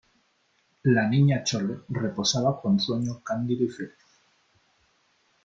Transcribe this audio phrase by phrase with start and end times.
[0.81, 3.93] la niña Chole reposaba con sueño cándido y feliz: